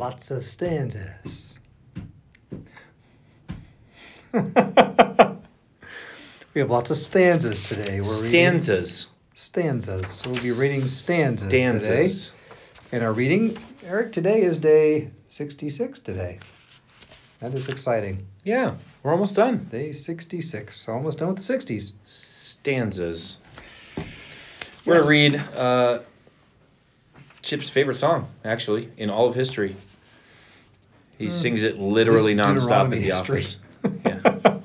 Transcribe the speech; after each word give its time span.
Lots 0.00 0.30
of 0.30 0.46
stanzas. 0.46 1.58
we 4.32 4.40
have 6.54 6.70
lots 6.70 6.90
of 6.90 6.96
stanzas 6.96 7.68
today. 7.68 8.00
We're 8.00 8.22
reading 8.22 8.30
Stanzas. 8.62 9.08
stanzas. 9.34 10.10
So 10.10 10.30
we'll 10.30 10.40
be 10.42 10.52
reading 10.52 10.80
stanzas, 10.80 11.48
Stanzas. 11.50 12.28
today. 12.30 12.56
And 12.92 13.04
our 13.04 13.12
reading, 13.12 13.58
Eric, 13.84 14.12
today 14.12 14.40
is 14.40 14.56
day 14.56 15.10
66 15.28 15.98
today. 15.98 16.38
That 17.40 17.54
is 17.54 17.68
exciting. 17.68 18.26
Yeah, 18.42 18.76
we're 19.02 19.12
almost 19.12 19.34
done. 19.34 19.66
Day 19.70 19.92
66. 19.92 20.88
Almost 20.88 21.18
done 21.18 21.28
with 21.34 21.46
the 21.46 21.54
60s. 21.58 21.92
Stanzas. 22.06 23.36
We're 24.86 24.94
Yes. 24.94 25.02
gonna 25.04 25.10
read 25.10 25.36
uh, 25.54 25.98
Chip's 27.42 27.70
favorite 27.70 27.96
song, 27.96 28.28
actually, 28.44 28.90
in 28.96 29.10
all 29.10 29.26
of 29.28 29.34
history. 29.34 29.76
He 31.18 31.28
sings 31.30 31.62
it 31.62 31.78
literally 31.78 32.34
This 32.34 32.46
nonstop 32.46 32.48
at 32.48 32.90
Deuteronomy 32.90 32.96
the 32.98 33.02
history. 33.04 33.38
office. 33.40 33.56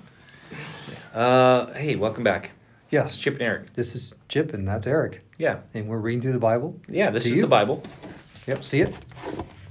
yeah. 1.14 1.20
Uh, 1.20 1.74
hey, 1.74 1.96
welcome 1.96 2.24
back. 2.24 2.52
Yes. 2.90 3.20
Chip 3.20 3.34
and 3.36 3.42
Eric. 3.44 3.74
This 3.74 3.96
is 3.96 4.14
Chip 4.30 4.54
and 4.54 4.68
that's 4.68 4.88
Eric. 4.88 5.22
Yeah, 5.38 5.60
And 5.74 5.88
we're 5.88 5.98
reading 5.98 6.22
through 6.22 6.32
the 6.34 6.40
Bible. 6.40 6.80
yeah. 6.88 7.10
This 7.12 7.26
is 7.26 7.36
you? 7.36 7.42
the 7.42 7.48
Bible. 7.48 7.84
Yep, 8.48 8.64
see 8.64 8.82
it? 8.82 8.96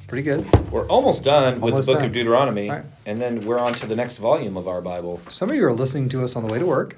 Pretty 0.06 0.22
good. 0.22 0.44
We're 0.70 0.86
almost 0.88 1.22
done 1.22 1.54
with 1.60 1.72
Almost 1.72 1.86
the 1.86 1.92
book 1.92 2.00
done. 2.00 2.06
of 2.08 2.12
Deuteronomy, 2.12 2.68
right. 2.70 2.84
and 3.06 3.20
then 3.20 3.40
we're 3.40 3.58
on 3.58 3.72
to 3.74 3.86
the 3.86 3.96
next 3.96 4.16
volume 4.18 4.56
of 4.56 4.68
our 4.68 4.82
Bible. 4.82 5.18
Some 5.30 5.48
of 5.50 5.56
you 5.56 5.64
are 5.66 5.72
listening 5.72 6.08
to 6.10 6.22
us 6.22 6.36
on 6.36 6.46
the 6.46 6.52
way 6.52 6.58
to 6.58 6.66
work. 6.66 6.96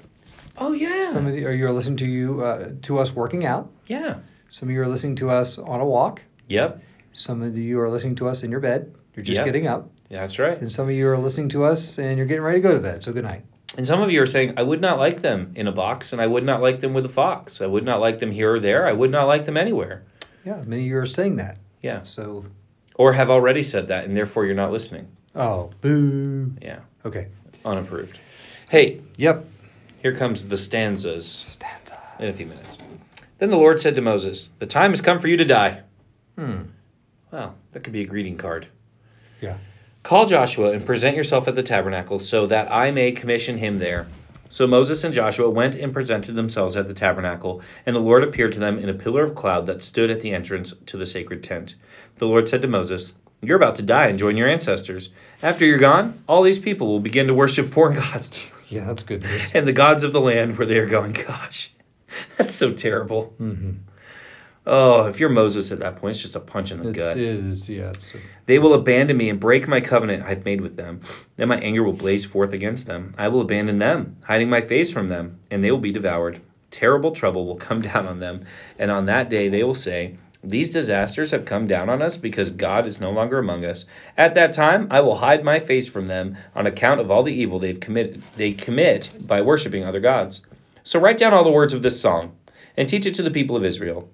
Oh 0.57 0.73
yeah, 0.73 1.03
Some 1.03 1.27
of 1.27 1.35
you 1.37 1.47
are, 1.47 1.53
you 1.53 1.65
are 1.67 1.71
listening 1.71 1.97
to 1.97 2.05
you 2.05 2.41
uh, 2.43 2.71
to 2.83 2.97
us 2.99 3.13
working 3.15 3.45
out. 3.45 3.69
yeah. 3.85 4.17
Some 4.49 4.69
of 4.69 4.73
you 4.75 4.81
are 4.81 4.87
listening 4.87 5.15
to 5.17 5.29
us 5.29 5.57
on 5.57 5.79
a 5.81 5.85
walk. 5.85 6.21
Yep, 6.47 6.81
Some 7.13 7.41
of 7.41 7.57
you 7.57 7.79
are 7.81 7.89
listening 7.89 8.15
to 8.15 8.27
us 8.27 8.43
in 8.43 8.51
your 8.51 8.59
bed. 8.59 8.95
You're 9.15 9.23
just 9.23 9.37
Yep. 9.37 9.45
getting 9.45 9.67
up. 9.67 9.89
yeah, 10.09 10.21
that's 10.21 10.37
right. 10.39 10.59
And 10.61 10.71
some 10.71 10.87
of 10.87 10.93
you 10.95 11.09
are 11.09 11.17
listening 11.17 11.49
to 11.49 11.63
us 11.63 11.97
and 11.97 12.17
you're 12.17 12.27
getting 12.27 12.43
ready 12.43 12.59
to 12.59 12.61
go 12.61 12.73
to 12.73 12.79
bed. 12.79 13.03
So 13.03 13.11
good 13.11 13.23
night. 13.25 13.43
And 13.75 13.85
some 13.85 14.01
of 14.01 14.09
you 14.11 14.21
are 14.21 14.25
saying, 14.27 14.53
I 14.55 14.63
would 14.63 14.79
not 14.79 14.97
like 14.99 15.21
them 15.21 15.51
in 15.55 15.67
a 15.67 15.71
box, 15.73 16.13
and 16.13 16.21
I 16.21 16.27
would 16.27 16.45
not 16.45 16.61
like 16.61 16.79
them 16.79 16.93
with 16.93 17.05
a 17.05 17.09
fox. 17.09 17.59
I 17.61 17.65
would 17.65 17.83
not 17.83 17.99
like 17.99 18.19
them 18.19 18.31
here 18.31 18.53
or 18.53 18.59
there. 18.61 18.87
I 18.87 18.93
would 18.93 19.11
not 19.11 19.25
like 19.25 19.45
them 19.45 19.57
anywhere. 19.57 20.03
Yeah, 20.45 20.63
many 20.65 20.83
of 20.83 20.87
you 20.87 20.97
are 20.99 21.05
saying 21.05 21.35
that. 21.35 21.57
Yeah. 21.81 22.01
So, 22.03 22.45
Or 22.95 23.13
have 23.13 23.29
already 23.29 23.61
said 23.61 23.87
that, 23.89 24.05
and 24.05 24.15
therefore 24.15 24.45
you're 24.45 24.55
not 24.55 24.71
listening. 24.71 25.07
oh, 25.35 25.71
boo. 25.81 26.53
Yeah. 26.61 26.79
Okay. 27.05 27.27
Unapproved. 27.65 28.17
Hey, 28.69 29.01
Yep. 29.17 29.45
here 30.01 30.15
comes 30.15 30.45
the 30.47 30.57
stanzas 30.57 31.27
Stanza. 31.27 31.99
in 32.19 32.29
a 32.29 32.33
few 32.33 32.45
minutes. 32.47 32.77
Then 33.39 33.49
the 33.49 33.57
Lord 33.57 33.79
said 33.79 33.95
to 33.95 34.01
Moses, 34.01 34.49
The 34.59 34.65
time 34.65 34.91
has 34.91 35.01
come 35.01 35.19
for 35.19 35.27
you 35.27 35.37
to 35.37 35.45
die. 35.45 35.81
Hmm. 36.37 36.61
Well, 37.31 37.55
that 37.71 37.83
could 37.83 37.93
be 37.93 38.01
a 38.01 38.05
greeting 38.07 38.37
card. 38.37 38.67
Yeah. 39.41 39.57
Call 40.03 40.25
Joshua 40.25 40.71
and 40.71 40.85
present 40.85 41.15
yourself 41.15 41.47
at 41.47 41.55
the 41.55 41.63
tabernacle 41.63 42.19
so 42.19 42.45
that 42.47 42.71
I 42.71 42.91
may 42.91 43.11
commission 43.11 43.57
him 43.57 43.79
there. 43.79 44.07
So 44.49 44.65
Moses 44.65 45.03
and 45.03 45.13
Joshua 45.13 45.49
went 45.49 45.75
and 45.75 45.91
presented 45.93 46.33
themselves 46.35 46.77
at 46.77 46.87
the 46.87 46.93
tabernacle, 46.93 47.61
and 47.85 47.93
the 47.93 47.99
Lord 47.99 48.23
appeared 48.23 48.53
to 48.53 48.59
them 48.61 48.79
in 48.79 48.87
a 48.87 48.93
pillar 48.93 49.23
of 49.23 49.35
cloud 49.35 49.65
that 49.65 49.83
stood 49.83 50.09
at 50.09 50.21
the 50.21 50.31
entrance 50.31 50.73
to 50.85 50.95
the 50.95 51.05
sacred 51.05 51.43
tent. 51.43 51.75
The 52.15 52.27
Lord 52.27 52.47
said 52.47 52.61
to 52.61 52.67
Moses, 52.69 53.13
You're 53.41 53.57
about 53.57 53.75
to 53.75 53.81
die 53.81 54.07
and 54.07 54.17
join 54.17 54.37
your 54.37 54.47
ancestors. 54.47 55.09
After 55.43 55.65
you're 55.65 55.77
gone, 55.77 56.23
all 56.27 56.43
these 56.43 56.59
people 56.59 56.87
will 56.87 57.01
begin 57.01 57.27
to 57.27 57.33
worship 57.33 57.67
foreign 57.67 57.95
gods 57.99 58.47
Yeah, 58.69 58.85
that's 58.85 59.03
good 59.03 59.23
news. 59.23 59.51
and 59.53 59.67
the 59.67 59.73
gods 59.73 60.05
of 60.05 60.13
the 60.13 60.21
land 60.21 60.57
where 60.57 60.65
they 60.65 60.79
are 60.79 60.87
going. 60.87 61.11
Gosh, 61.11 61.71
that's 62.37 62.53
so 62.55 62.73
terrible. 62.73 63.33
mm-hmm. 63.39 63.71
Oh, 64.69 65.07
if 65.07 65.17
you're 65.21 65.29
Moses 65.29 65.71
at 65.71 65.79
that 65.79 65.95
point, 65.95 66.11
it's 66.11 66.21
just 66.21 66.35
a 66.35 66.41
punch 66.41 66.73
in 66.73 66.83
the 66.83 66.89
It 66.89 66.95
gut. 66.95 67.17
is, 67.17 67.69
yeah. 67.69 67.91
It's, 67.91 68.13
They 68.47 68.59
will 68.59 68.73
abandon 68.73 69.15
me 69.15 69.29
and 69.29 69.39
break 69.39 69.65
my 69.65 69.79
covenant 69.79 70.23
I've 70.25 70.43
made 70.43 70.59
with 70.59 70.75
them. 70.75 70.99
Then 71.37 71.47
my 71.47 71.57
anger 71.59 71.83
will 71.83 71.93
blaze 71.93 72.25
forth 72.25 72.51
against 72.51 72.85
them. 72.85 73.13
I 73.17 73.29
will 73.29 73.39
abandon 73.39 73.77
them, 73.77 74.17
hiding 74.25 74.49
my 74.49 74.59
face 74.59 74.91
from 74.91 75.07
them, 75.07 75.39
and 75.49 75.63
they 75.63 75.71
will 75.71 75.77
be 75.77 75.93
devoured. 75.93 76.41
Terrible 76.69 77.11
trouble 77.11 77.45
will 77.47 77.55
come 77.55 77.81
down 77.93 78.07
on 78.07 78.19
them, 78.19 78.45
and 78.77 78.91
on 78.91 79.05
that 79.05 79.29
day 79.29 79.47
they 79.47 79.63
will 79.63 79.73
say, 79.73 80.17
These 80.43 80.71
disasters 80.71 81.31
have 81.31 81.45
come 81.45 81.65
down 81.65 81.87
on 81.87 82.01
us 82.01 82.17
because 82.17 82.51
God 82.51 82.85
is 82.85 82.99
no 82.99 83.09
longer 83.09 83.39
among 83.39 83.63
us. 83.63 83.85
At 84.17 84.35
that 84.35 84.51
time 84.51 84.87
I 84.91 84.99
will 84.99 85.19
hide 85.19 85.45
my 85.45 85.61
face 85.61 85.87
from 85.87 86.07
them 86.07 86.35
on 86.53 86.67
account 86.67 86.99
of 86.99 87.09
all 87.09 87.23
the 87.23 87.33
evil 87.33 87.57
they've 87.57 87.79
committed 87.79 88.21
they 88.35 88.51
commit 88.51 89.11
by 89.25 89.39
worshiping 89.39 89.85
other 89.85 90.01
gods. 90.01 90.41
So 90.87 91.01
write 91.01 91.17
down 91.17 91.33
all 91.33 91.43
the 91.43 91.51
words 91.51 91.73
of 91.73 91.81
this 91.81 91.99
song 91.99 92.37
and 92.77 92.87
teach 92.87 93.05
it 93.05 93.13
to 93.15 93.21
the 93.21 93.29
people 93.29 93.57
of 93.57 93.65
Israel. 93.65 94.09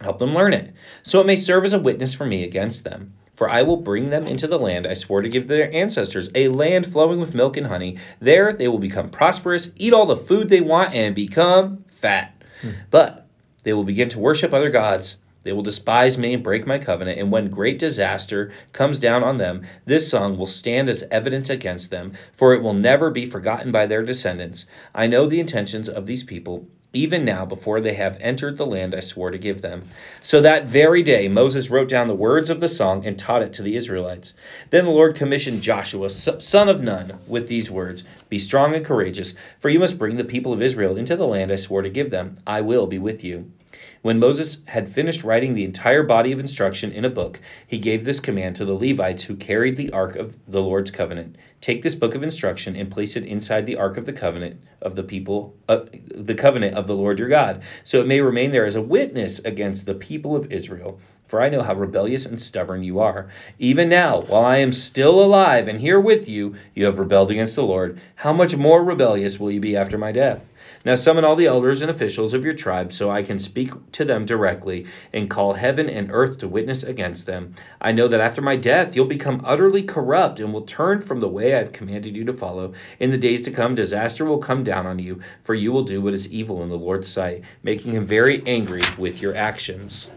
Help 0.00 0.20
them 0.20 0.32
learn 0.32 0.54
it, 0.54 0.72
so 1.02 1.20
it 1.20 1.26
may 1.26 1.36
serve 1.36 1.66
as 1.66 1.74
a 1.74 1.78
witness 1.78 2.14
for 2.14 2.24
me 2.24 2.42
against 2.44 2.82
them. 2.82 3.12
For 3.34 3.46
I 3.50 3.60
will 3.60 3.76
bring 3.76 4.08
them 4.08 4.26
into 4.26 4.46
the 4.46 4.58
land 4.58 4.86
I 4.86 4.94
swore 4.94 5.20
to 5.20 5.28
give 5.28 5.42
to 5.42 5.48
their 5.48 5.70
ancestors, 5.70 6.30
a 6.34 6.48
land 6.48 6.90
flowing 6.90 7.20
with 7.20 7.34
milk 7.34 7.58
and 7.58 7.66
honey. 7.66 7.98
There 8.20 8.54
they 8.54 8.68
will 8.68 8.78
become 8.78 9.10
prosperous, 9.10 9.70
eat 9.76 9.92
all 9.92 10.06
the 10.06 10.16
food 10.16 10.48
they 10.48 10.62
want, 10.62 10.94
and 10.94 11.14
become 11.14 11.84
fat. 11.88 12.42
Hmm. 12.62 12.70
But 12.90 13.26
they 13.62 13.74
will 13.74 13.84
begin 13.84 14.08
to 14.10 14.18
worship 14.18 14.54
other 14.54 14.70
gods. 14.70 15.16
They 15.42 15.52
will 15.52 15.62
despise 15.62 16.16
me 16.16 16.34
and 16.34 16.42
break 16.42 16.66
my 16.66 16.78
covenant, 16.78 17.18
and 17.18 17.30
when 17.30 17.50
great 17.50 17.78
disaster 17.78 18.52
comes 18.72 18.98
down 18.98 19.22
on 19.22 19.38
them, 19.38 19.62
this 19.84 20.10
song 20.10 20.36
will 20.38 20.46
stand 20.46 20.88
as 20.88 21.04
evidence 21.10 21.50
against 21.50 21.90
them, 21.90 22.12
for 22.32 22.54
it 22.54 22.62
will 22.62 22.74
never 22.74 23.10
be 23.10 23.26
forgotten 23.26 23.72
by 23.72 23.86
their 23.86 24.02
descendants. 24.02 24.66
I 24.94 25.06
know 25.06 25.26
the 25.26 25.40
intentions 25.40 25.88
of 25.88 26.06
these 26.06 26.22
people, 26.22 26.68
even 26.92 27.24
now 27.24 27.44
before 27.44 27.80
they 27.80 27.94
have 27.94 28.18
entered 28.20 28.56
the 28.56 28.66
land 28.66 28.94
I 28.94 29.00
swore 29.00 29.30
to 29.30 29.38
give 29.38 29.62
them. 29.62 29.84
So 30.22 30.40
that 30.40 30.66
very 30.66 31.02
day 31.02 31.26
Moses 31.26 31.70
wrote 31.70 31.88
down 31.88 32.08
the 32.08 32.14
words 32.14 32.50
of 32.50 32.60
the 32.60 32.68
song 32.68 33.06
and 33.06 33.18
taught 33.18 33.42
it 33.42 33.52
to 33.54 33.62
the 33.62 33.76
Israelites. 33.76 34.34
Then 34.70 34.84
the 34.84 34.90
Lord 34.90 35.16
commissioned 35.16 35.62
Joshua, 35.62 36.10
son 36.10 36.68
of 36.68 36.82
Nun, 36.82 37.18
with 37.26 37.48
these 37.48 37.70
words 37.70 38.04
Be 38.28 38.38
strong 38.38 38.74
and 38.74 38.84
courageous, 38.84 39.34
for 39.58 39.70
you 39.70 39.78
must 39.78 39.98
bring 39.98 40.16
the 40.16 40.24
people 40.24 40.52
of 40.52 40.62
Israel 40.62 40.96
into 40.96 41.16
the 41.16 41.26
land 41.26 41.50
I 41.50 41.56
swore 41.56 41.82
to 41.82 41.88
give 41.88 42.10
them. 42.10 42.38
I 42.46 42.60
will 42.60 42.86
be 42.86 42.98
with 42.98 43.24
you. 43.24 43.50
When 44.02 44.18
Moses 44.18 44.58
had 44.66 44.88
finished 44.88 45.24
writing 45.24 45.54
the 45.54 45.64
entire 45.64 46.02
body 46.02 46.32
of 46.32 46.40
instruction 46.40 46.92
in 46.92 47.04
a 47.04 47.10
book, 47.10 47.40
he 47.66 47.78
gave 47.78 48.04
this 48.04 48.20
command 48.20 48.56
to 48.56 48.64
the 48.64 48.74
Levites 48.74 49.24
who 49.24 49.36
carried 49.36 49.76
the 49.76 49.90
ark 49.92 50.16
of 50.16 50.36
the 50.46 50.62
Lord's 50.62 50.90
covenant: 50.90 51.36
Take 51.60 51.82
this 51.82 51.94
book 51.94 52.14
of 52.14 52.22
instruction 52.22 52.76
and 52.76 52.90
place 52.90 53.16
it 53.16 53.24
inside 53.24 53.66
the 53.66 53.76
ark 53.76 53.96
of 53.96 54.06
the 54.06 54.12
covenant 54.12 54.60
of 54.80 54.96
the 54.96 55.02
people, 55.02 55.54
uh, 55.68 55.84
the 56.14 56.34
covenant 56.34 56.74
of 56.74 56.86
the 56.86 56.96
Lord 56.96 57.18
your 57.18 57.28
God, 57.28 57.62
so 57.84 58.00
it 58.00 58.06
may 58.06 58.20
remain 58.20 58.50
there 58.50 58.66
as 58.66 58.74
a 58.74 58.82
witness 58.82 59.38
against 59.40 59.86
the 59.86 59.94
people 59.94 60.34
of 60.34 60.50
Israel. 60.50 60.98
For 61.32 61.40
I 61.40 61.48
know 61.48 61.62
how 61.62 61.72
rebellious 61.72 62.26
and 62.26 62.42
stubborn 62.42 62.82
you 62.82 62.98
are. 62.98 63.26
Even 63.58 63.88
now, 63.88 64.20
while 64.20 64.44
I 64.44 64.58
am 64.58 64.70
still 64.70 65.18
alive 65.18 65.66
and 65.66 65.80
here 65.80 65.98
with 65.98 66.28
you, 66.28 66.56
you 66.74 66.84
have 66.84 66.98
rebelled 66.98 67.30
against 67.30 67.56
the 67.56 67.62
Lord. 67.62 67.98
How 68.16 68.34
much 68.34 68.54
more 68.54 68.84
rebellious 68.84 69.40
will 69.40 69.50
you 69.50 69.58
be 69.58 69.74
after 69.74 69.96
my 69.96 70.12
death? 70.12 70.46
Now 70.84 70.96
summon 70.96 71.24
all 71.24 71.36
the 71.36 71.46
elders 71.46 71.80
and 71.80 71.90
officials 71.90 72.34
of 72.34 72.44
your 72.44 72.54
tribe 72.54 72.92
so 72.92 73.10
I 73.10 73.22
can 73.22 73.38
speak 73.38 73.92
to 73.92 74.04
them 74.04 74.24
directly 74.24 74.86
and 75.12 75.30
call 75.30 75.54
heaven 75.54 75.88
and 75.88 76.10
earth 76.10 76.38
to 76.38 76.48
witness 76.48 76.82
against 76.82 77.26
them. 77.26 77.54
I 77.80 77.92
know 77.92 78.08
that 78.08 78.20
after 78.20 78.42
my 78.42 78.56
death 78.56 78.96
you'll 78.96 79.06
become 79.06 79.42
utterly 79.44 79.82
corrupt 79.82 80.40
and 80.40 80.52
will 80.52 80.62
turn 80.62 81.00
from 81.00 81.20
the 81.20 81.28
way 81.28 81.54
I've 81.54 81.72
commanded 81.72 82.16
you 82.16 82.24
to 82.24 82.32
follow. 82.32 82.72
In 82.98 83.10
the 83.10 83.18
days 83.18 83.42
to 83.42 83.52
come, 83.52 83.76
disaster 83.76 84.24
will 84.24 84.38
come 84.38 84.64
down 84.64 84.86
on 84.86 84.98
you, 84.98 85.20
for 85.40 85.54
you 85.54 85.70
will 85.70 85.84
do 85.84 86.00
what 86.00 86.14
is 86.14 86.28
evil 86.28 86.62
in 86.62 86.68
the 86.68 86.76
Lord's 86.76 87.08
sight, 87.08 87.44
making 87.62 87.92
him 87.92 88.04
very 88.04 88.42
angry 88.44 88.82
with 88.98 89.22
your 89.22 89.36
actions. 89.36 90.10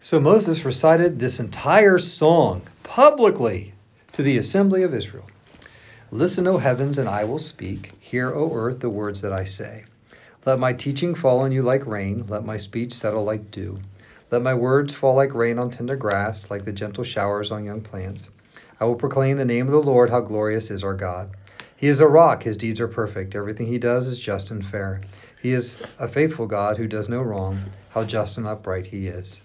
So 0.00 0.18
Moses 0.18 0.64
recited 0.64 1.20
this 1.20 1.38
entire 1.38 1.98
song 1.98 2.62
publicly 2.82 3.74
to 4.12 4.22
the 4.22 4.38
assembly 4.38 4.82
of 4.82 4.94
Israel. 4.94 5.26
Listen, 6.10 6.46
O 6.46 6.56
heavens, 6.56 6.96
and 6.96 7.06
I 7.06 7.24
will 7.24 7.38
speak. 7.38 7.92
Hear, 8.00 8.34
O 8.34 8.50
earth, 8.54 8.80
the 8.80 8.88
words 8.88 9.20
that 9.20 9.32
I 9.32 9.44
say. 9.44 9.84
Let 10.46 10.58
my 10.58 10.72
teaching 10.72 11.14
fall 11.14 11.40
on 11.40 11.52
you 11.52 11.62
like 11.62 11.86
rain. 11.86 12.24
Let 12.26 12.46
my 12.46 12.56
speech 12.56 12.94
settle 12.94 13.24
like 13.24 13.50
dew. 13.50 13.80
Let 14.30 14.40
my 14.40 14.54
words 14.54 14.94
fall 14.94 15.14
like 15.14 15.34
rain 15.34 15.58
on 15.58 15.68
tender 15.68 15.96
grass, 15.96 16.50
like 16.50 16.64
the 16.64 16.72
gentle 16.72 17.04
showers 17.04 17.50
on 17.50 17.66
young 17.66 17.82
plants. 17.82 18.30
I 18.80 18.86
will 18.86 18.94
proclaim 18.94 19.36
the 19.36 19.44
name 19.44 19.66
of 19.66 19.72
the 19.72 19.82
Lord, 19.82 20.08
how 20.08 20.22
glorious 20.22 20.70
is 20.70 20.82
our 20.82 20.94
God. 20.94 21.30
He 21.76 21.88
is 21.88 22.00
a 22.00 22.08
rock, 22.08 22.44
his 22.44 22.56
deeds 22.56 22.80
are 22.80 22.88
perfect. 22.88 23.34
Everything 23.34 23.66
he 23.66 23.78
does 23.78 24.06
is 24.06 24.18
just 24.18 24.50
and 24.50 24.66
fair. 24.66 25.02
He 25.42 25.52
is 25.52 25.76
a 25.98 26.08
faithful 26.08 26.46
God 26.46 26.78
who 26.78 26.86
does 26.86 27.10
no 27.10 27.20
wrong. 27.20 27.64
How 27.90 28.04
just 28.04 28.38
and 28.38 28.46
upright 28.46 28.86
he 28.86 29.08
is. 29.08 29.42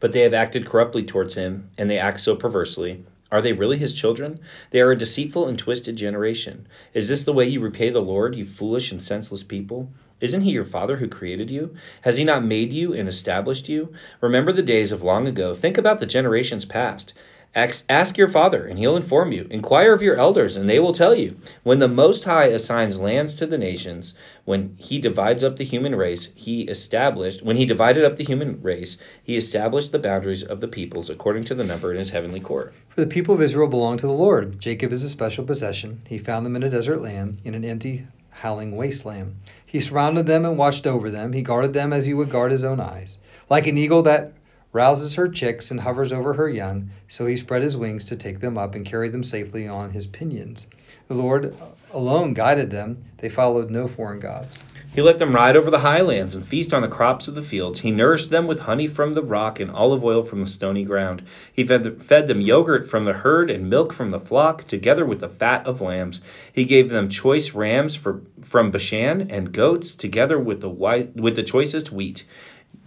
But 0.00 0.12
they 0.12 0.22
have 0.22 0.34
acted 0.34 0.66
corruptly 0.66 1.04
towards 1.04 1.36
him, 1.36 1.70
and 1.78 1.88
they 1.88 1.98
act 1.98 2.18
so 2.18 2.34
perversely. 2.34 3.04
Are 3.32 3.40
they 3.40 3.54
really 3.54 3.78
his 3.78 3.94
children? 3.94 4.38
They 4.70 4.80
are 4.82 4.92
a 4.92 4.96
deceitful 4.96 5.48
and 5.48 5.58
twisted 5.58 5.96
generation. 5.96 6.68
Is 6.92 7.08
this 7.08 7.24
the 7.24 7.32
way 7.32 7.46
you 7.46 7.60
repay 7.60 7.88
the 7.88 8.00
Lord, 8.00 8.36
you 8.36 8.44
foolish 8.44 8.92
and 8.92 9.02
senseless 9.02 9.42
people? 9.42 9.90
Isn't 10.20 10.42
he 10.42 10.52
your 10.52 10.64
father 10.64 10.98
who 10.98 11.08
created 11.08 11.50
you? 11.50 11.74
Has 12.02 12.18
he 12.18 12.24
not 12.24 12.44
made 12.44 12.74
you 12.74 12.92
and 12.92 13.08
established 13.08 13.70
you? 13.70 13.92
Remember 14.20 14.52
the 14.52 14.62
days 14.62 14.92
of 14.92 15.02
long 15.02 15.26
ago. 15.26 15.54
Think 15.54 15.78
about 15.78 15.98
the 15.98 16.06
generations 16.06 16.66
past. 16.66 17.14
Ask, 17.54 17.84
ask 17.86 18.16
your 18.16 18.28
father, 18.28 18.64
and 18.64 18.78
he'll 18.78 18.96
inform 18.96 19.30
you. 19.30 19.46
Inquire 19.50 19.92
of 19.92 20.00
your 20.00 20.16
elders, 20.16 20.56
and 20.56 20.70
they 20.70 20.78
will 20.78 20.94
tell 20.94 21.14
you. 21.14 21.36
When 21.62 21.80
the 21.80 21.88
Most 21.88 22.24
High 22.24 22.46
assigns 22.46 22.98
lands 22.98 23.34
to 23.34 23.46
the 23.46 23.58
nations, 23.58 24.14
when 24.46 24.74
he 24.78 24.98
divides 24.98 25.44
up 25.44 25.56
the 25.56 25.64
human 25.64 25.94
race, 25.94 26.30
he 26.34 26.62
established, 26.62 27.42
when 27.42 27.56
he 27.56 27.66
divided 27.66 28.04
up 28.04 28.16
the 28.16 28.24
human 28.24 28.62
race, 28.62 28.96
he 29.22 29.36
established 29.36 29.92
the 29.92 29.98
boundaries 29.98 30.42
of 30.42 30.62
the 30.62 30.68
peoples 30.68 31.10
according 31.10 31.44
to 31.44 31.54
the 31.54 31.64
number 31.64 31.90
in 31.90 31.98
his 31.98 32.10
heavenly 32.10 32.40
court. 32.40 32.72
For 32.88 33.02
the 33.02 33.06
people 33.06 33.34
of 33.34 33.42
Israel 33.42 33.68
belong 33.68 33.98
to 33.98 34.06
the 34.06 34.12
Lord. 34.12 34.58
Jacob 34.58 34.90
is 34.90 35.04
a 35.04 35.10
special 35.10 35.44
possession. 35.44 36.00
He 36.08 36.16
found 36.16 36.46
them 36.46 36.56
in 36.56 36.62
a 36.62 36.70
desert 36.70 37.02
land, 37.02 37.38
in 37.44 37.54
an 37.54 37.66
empty, 37.66 38.06
howling 38.30 38.76
wasteland. 38.76 39.36
He 39.66 39.80
surrounded 39.80 40.26
them 40.26 40.46
and 40.46 40.56
watched 40.56 40.86
over 40.86 41.10
them. 41.10 41.34
He 41.34 41.42
guarded 41.42 41.74
them 41.74 41.92
as 41.92 42.06
he 42.06 42.14
would 42.14 42.30
guard 42.30 42.50
his 42.50 42.64
own 42.64 42.80
eyes. 42.80 43.18
Like 43.50 43.66
an 43.66 43.76
eagle 43.76 44.02
that 44.04 44.32
rouses 44.72 45.16
her 45.16 45.28
chicks 45.28 45.70
and 45.70 45.80
hovers 45.80 46.12
over 46.12 46.34
her 46.34 46.48
young, 46.48 46.90
so 47.08 47.26
he 47.26 47.36
spread 47.36 47.62
his 47.62 47.76
wings 47.76 48.04
to 48.06 48.16
take 48.16 48.40
them 48.40 48.56
up 48.56 48.74
and 48.74 48.86
carry 48.86 49.08
them 49.08 49.22
safely 49.22 49.68
on 49.68 49.90
his 49.90 50.06
pinions. 50.06 50.66
The 51.08 51.14
Lord 51.14 51.54
alone 51.92 52.32
guided 52.32 52.70
them, 52.70 53.04
they 53.18 53.28
followed 53.28 53.70
no 53.70 53.86
foreign 53.86 54.20
gods. 54.20 54.58
He 54.94 55.00
let 55.00 55.18
them 55.18 55.32
ride 55.32 55.56
over 55.56 55.70
the 55.70 55.78
highlands 55.78 56.34
and 56.34 56.44
feast 56.44 56.74
on 56.74 56.82
the 56.82 56.88
crops 56.88 57.26
of 57.26 57.34
the 57.34 57.40
fields. 57.40 57.80
He 57.80 57.90
nourished 57.90 58.28
them 58.28 58.46
with 58.46 58.60
honey 58.60 58.86
from 58.86 59.14
the 59.14 59.22
rock 59.22 59.58
and 59.58 59.70
olive 59.70 60.04
oil 60.04 60.22
from 60.22 60.40
the 60.40 60.46
stony 60.46 60.84
ground. 60.84 61.22
He 61.50 61.64
fed, 61.64 62.02
fed 62.02 62.26
them 62.26 62.42
yogurt 62.42 62.86
from 62.86 63.06
the 63.06 63.14
herd 63.14 63.50
and 63.50 63.70
milk 63.70 63.94
from 63.94 64.10
the 64.10 64.18
flock, 64.18 64.66
together 64.66 65.06
with 65.06 65.20
the 65.20 65.30
fat 65.30 65.66
of 65.66 65.80
lambs. 65.80 66.20
He 66.52 66.66
gave 66.66 66.90
them 66.90 67.08
choice 67.08 67.52
rams 67.52 67.94
for, 67.94 68.20
from 68.42 68.70
Bashan 68.70 69.30
and 69.30 69.52
goats, 69.52 69.94
together 69.94 70.38
with 70.38 70.60
the, 70.60 70.68
with 70.68 71.36
the 71.36 71.42
choicest 71.42 71.90
wheat. 71.90 72.26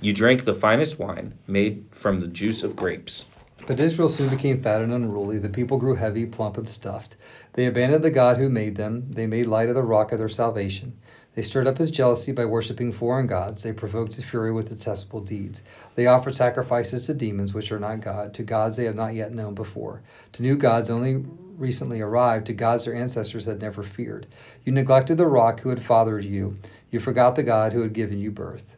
You 0.02 0.14
drank 0.14 0.46
the 0.46 0.54
finest 0.54 1.00
wine 1.00 1.38
made 1.48 1.86
from 1.92 2.20
the 2.20 2.28
juice 2.28 2.64
of 2.64 2.76
grapes. 2.76 3.26
But 3.66 3.80
Israel 3.80 4.10
soon 4.10 4.30
became 4.30 4.62
fat 4.62 4.82
and 4.82 4.94
unruly. 4.94 5.40
The 5.40 5.50
people 5.50 5.78
grew 5.78 5.96
heavy, 5.96 6.26
plump, 6.26 6.58
and 6.58 6.70
stuffed. 6.70 7.16
They 7.54 7.66
abandoned 7.66 8.04
the 8.04 8.12
God 8.12 8.38
who 8.38 8.50
made 8.50 8.76
them. 8.76 9.10
They 9.10 9.26
made 9.26 9.48
light 9.48 9.70
of 9.70 9.76
the 9.76 9.82
rock 9.82 10.12
of 10.12 10.20
their 10.20 10.30
salvation. 10.30 11.00
They 11.34 11.42
stirred 11.42 11.68
up 11.68 11.78
his 11.78 11.92
jealousy 11.92 12.32
by 12.32 12.46
worshiping 12.46 12.92
foreign 12.92 13.28
gods. 13.28 13.64
They 13.64 13.74
provoked 13.74 14.16
his 14.16 14.26
fury 14.26 14.52
with 14.52 14.70
detestable 14.70 15.22
deeds. 15.22 15.64
They 15.96 16.06
offered 16.06 16.36
sacrifices 16.36 17.06
to 17.08 17.14
demons 17.14 17.54
which 17.54 17.72
are 17.72 17.80
not 17.80 18.02
God, 18.02 18.34
to 18.36 18.44
gods 18.44 18.78
they 18.78 18.86
have 18.86 18.96
not 18.96 19.16
yet 19.16 19.34
known 19.34 19.56
before, 19.56 20.02
to 20.34 20.44
new 20.44 20.58
gods 20.58 20.90
only 20.90 21.26
recently 21.58 22.02
arrived, 22.02 22.46
to 22.48 22.54
gods 22.54 22.86
their 22.86 22.94
ancestors 22.94 23.46
had 23.46 23.62
never 23.62 23.84
feared. 23.84 24.28
You 24.64 24.72
neglected 24.72 25.18
the 25.18 25.28
rock 25.28 25.62
who 25.62 25.70
had 25.70 25.82
fathered 25.82 26.26
you. 26.26 26.58
You 26.92 27.00
forgot 27.00 27.36
the 27.36 27.44
God 27.44 27.74
who 27.74 27.82
had 27.82 27.94
given 27.94 28.20
you 28.20 28.32
birth. 28.32 28.76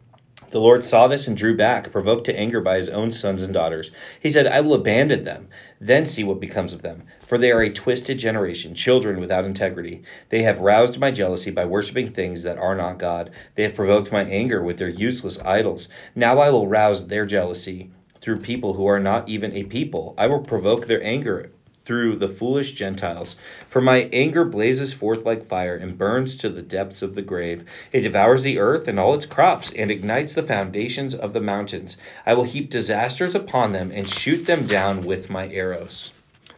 The 0.49 0.61
Lord 0.61 0.85
saw 0.85 1.07
this 1.07 1.27
and 1.27 1.35
drew 1.35 1.57
back, 1.57 1.91
provoked 1.91 2.23
to 2.25 2.39
anger 2.39 2.61
by 2.61 2.77
his 2.77 2.87
own 2.87 3.11
sons 3.11 3.43
and 3.43 3.53
daughters. 3.53 3.91
He 4.21 4.29
said, 4.29 4.47
I 4.47 4.61
will 4.61 4.75
abandon 4.75 5.25
them, 5.25 5.49
then 5.81 6.05
see 6.05 6.23
what 6.23 6.39
becomes 6.39 6.71
of 6.71 6.83
them. 6.83 7.03
For 7.19 7.37
they 7.37 7.51
are 7.51 7.61
a 7.61 7.69
twisted 7.69 8.17
generation, 8.17 8.73
children 8.73 9.19
without 9.19 9.43
integrity. 9.43 10.03
They 10.29 10.43
have 10.43 10.61
roused 10.61 10.99
my 10.99 11.11
jealousy 11.11 11.51
by 11.51 11.65
worshiping 11.65 12.13
things 12.13 12.43
that 12.43 12.57
are 12.57 12.75
not 12.75 12.97
God. 12.97 13.29
They 13.55 13.63
have 13.63 13.75
provoked 13.75 14.09
my 14.09 14.23
anger 14.23 14.63
with 14.63 14.77
their 14.77 14.87
useless 14.87 15.37
idols. 15.39 15.89
Now 16.15 16.39
I 16.39 16.49
will 16.49 16.67
rouse 16.67 17.07
their 17.07 17.25
jealousy 17.25 17.91
through 18.21 18.39
people 18.39 18.75
who 18.75 18.87
are 18.87 19.01
not 19.01 19.27
even 19.27 19.51
a 19.51 19.63
people. 19.63 20.15
I 20.17 20.27
will 20.27 20.41
provoke 20.41 20.87
their 20.87 21.03
anger 21.03 21.51
through 21.87 22.17
the 22.17 22.27
foolish 22.27 22.73
Gentiles. 22.73 23.37
For 23.69 23.79
my 23.79 24.09
anger 24.11 24.43
blazes 24.43 24.91
forth 24.91 25.23
like 25.23 25.47
fire 25.47 25.77
and 25.77 25.97
burns 25.97 26.35
to 26.35 26.49
the 26.49 26.61
depths 26.61 27.01
of 27.01 27.15
the 27.15 27.21
grave. 27.21 27.63
It 27.93 28.01
devours 28.01 28.43
the 28.43 28.59
earth 28.59 28.89
and 28.89 28.99
all 28.99 29.13
its 29.13 29.25
crops 29.25 29.71
and 29.71 29.89
ignites 29.89 30.33
the 30.33 30.43
foundations 30.43 31.15
of 31.15 31.31
the 31.31 31.39
mountains. 31.39 31.95
I 32.25 32.33
will 32.33 32.43
heap 32.43 32.69
disasters 32.69 33.33
upon 33.33 33.71
them 33.71 33.89
and 33.91 34.05
shoot 34.05 34.45
them 34.45 34.67
down 34.67 35.05
with 35.05 35.29
my 35.29 35.47
arrows. 35.47 36.11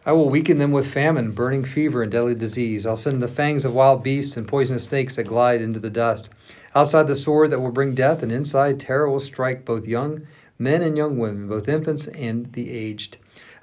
I 0.04 0.10
will 0.12 0.28
weaken 0.28 0.58
them 0.58 0.72
with 0.72 0.92
famine, 0.92 1.30
burning 1.30 1.64
fever, 1.64 2.02
and 2.02 2.10
deadly 2.10 2.34
disease. 2.34 2.84
I'll 2.84 2.96
send 2.96 3.22
the 3.22 3.28
fangs 3.28 3.64
of 3.64 3.72
wild 3.72 4.02
beasts 4.02 4.36
and 4.36 4.48
poisonous 4.48 4.84
snakes 4.84 5.14
that 5.14 5.24
glide 5.24 5.62
into 5.62 5.78
the 5.78 5.90
dust. 5.90 6.28
Outside 6.74 7.06
the 7.06 7.14
sword 7.14 7.52
that 7.52 7.60
will 7.60 7.70
bring 7.70 7.94
death, 7.94 8.24
and 8.24 8.32
inside 8.32 8.80
terror 8.80 9.08
will 9.08 9.20
strike 9.20 9.64
both 9.64 9.86
young 9.86 10.26
men 10.58 10.82
and 10.82 10.96
young 10.96 11.18
women, 11.18 11.46
both 11.46 11.68
infants 11.68 12.08
and 12.08 12.52
the 12.54 12.70
aged. 12.70 13.16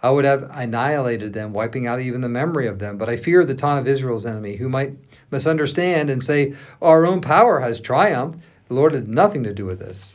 I 0.04 0.12
would 0.12 0.26
have 0.26 0.50
annihilated 0.52 1.34
them, 1.34 1.54
wiping 1.54 1.88
out 1.88 2.00
even 2.00 2.22
the 2.22 2.30
memory 2.30 2.68
of 2.68 2.80
them. 2.80 2.98
But 2.98 3.10
I 3.10 3.18
fear 3.18 3.46
the 3.46 3.56
taunt 3.56 3.80
of 3.80 3.88
Israel's 3.88 4.26
enemy, 4.26 4.58
who 4.58 4.70
might 4.70 4.98
misunderstand 5.32 6.10
and 6.10 6.24
say, 6.24 6.54
Our 6.82 7.06
own 7.06 7.22
power 7.22 7.60
has 7.60 7.80
triumphed. 7.80 8.40
The 8.68 8.74
Lord 8.74 8.94
had 8.94 9.08
nothing 9.08 9.44
to 9.44 9.54
do 9.54 9.66
with 9.66 9.80
this. 9.80 10.14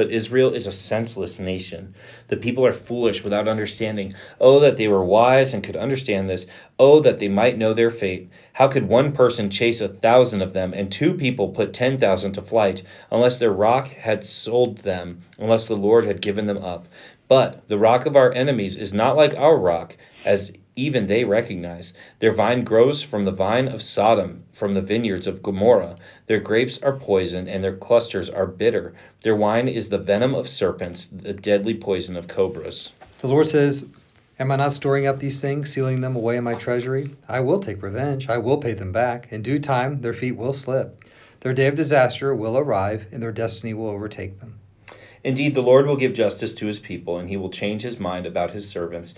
But 0.00 0.10
Israel 0.10 0.54
is 0.54 0.66
a 0.66 0.72
senseless 0.72 1.38
nation. 1.38 1.94
The 2.28 2.38
people 2.38 2.64
are 2.64 2.72
foolish 2.72 3.22
without 3.22 3.46
understanding. 3.46 4.14
Oh, 4.40 4.58
that 4.60 4.78
they 4.78 4.88
were 4.88 5.04
wise 5.04 5.52
and 5.52 5.62
could 5.62 5.76
understand 5.76 6.26
this. 6.26 6.46
Oh, 6.78 7.00
that 7.00 7.18
they 7.18 7.28
might 7.28 7.58
know 7.58 7.74
their 7.74 7.90
fate. 7.90 8.30
How 8.54 8.66
could 8.66 8.88
one 8.88 9.12
person 9.12 9.50
chase 9.50 9.78
a 9.82 9.88
thousand 9.88 10.40
of 10.40 10.54
them, 10.54 10.72
and 10.72 10.90
two 10.90 11.12
people 11.12 11.48
put 11.50 11.74
ten 11.74 11.98
thousand 11.98 12.32
to 12.32 12.40
flight, 12.40 12.82
unless 13.10 13.36
their 13.36 13.52
rock 13.52 13.88
had 13.88 14.26
sold 14.26 14.78
them, 14.78 15.20
unless 15.38 15.66
the 15.66 15.76
Lord 15.76 16.06
had 16.06 16.22
given 16.22 16.46
them 16.46 16.64
up? 16.64 16.88
But 17.28 17.68
the 17.68 17.76
rock 17.76 18.06
of 18.06 18.16
our 18.16 18.32
enemies 18.32 18.76
is 18.76 18.94
not 18.94 19.18
like 19.18 19.34
our 19.34 19.58
rock, 19.58 19.98
as 20.24 20.50
even 20.80 21.06
they 21.06 21.24
recognize. 21.24 21.92
Their 22.20 22.32
vine 22.32 22.64
grows 22.64 23.02
from 23.02 23.24
the 23.24 23.30
vine 23.30 23.68
of 23.68 23.82
Sodom, 23.82 24.44
from 24.52 24.74
the 24.74 24.82
vineyards 24.82 25.26
of 25.26 25.42
Gomorrah. 25.42 25.96
Their 26.26 26.40
grapes 26.40 26.80
are 26.82 26.96
poison, 26.96 27.46
and 27.46 27.62
their 27.62 27.76
clusters 27.76 28.30
are 28.30 28.46
bitter. 28.46 28.94
Their 29.22 29.36
wine 29.36 29.68
is 29.68 29.90
the 29.90 29.98
venom 29.98 30.34
of 30.34 30.48
serpents, 30.48 31.06
the 31.06 31.34
deadly 31.34 31.74
poison 31.74 32.16
of 32.16 32.28
cobras. 32.28 32.90
The 33.20 33.28
Lord 33.28 33.46
says, 33.46 33.86
Am 34.38 34.50
I 34.50 34.56
not 34.56 34.72
storing 34.72 35.06
up 35.06 35.18
these 35.18 35.42
things, 35.42 35.70
sealing 35.70 36.00
them 36.00 36.16
away 36.16 36.38
in 36.38 36.44
my 36.44 36.54
treasury? 36.54 37.14
I 37.28 37.40
will 37.40 37.58
take 37.58 37.82
revenge. 37.82 38.30
I 38.30 38.38
will 38.38 38.56
pay 38.56 38.72
them 38.72 38.90
back. 38.90 39.30
In 39.30 39.42
due 39.42 39.58
time, 39.58 40.00
their 40.00 40.14
feet 40.14 40.32
will 40.32 40.54
slip. 40.54 41.04
Their 41.40 41.52
day 41.52 41.66
of 41.66 41.76
disaster 41.76 42.34
will 42.34 42.56
arrive, 42.56 43.06
and 43.12 43.22
their 43.22 43.32
destiny 43.32 43.74
will 43.74 43.88
overtake 43.88 44.40
them. 44.40 44.60
Indeed, 45.22 45.54
the 45.54 45.62
Lord 45.62 45.86
will 45.86 45.96
give 45.96 46.14
justice 46.14 46.54
to 46.54 46.66
his 46.66 46.78
people, 46.78 47.18
and 47.18 47.28
he 47.28 47.36
will 47.36 47.50
change 47.50 47.82
his 47.82 48.00
mind 48.00 48.24
about 48.24 48.52
his 48.52 48.68
servants 48.68 49.14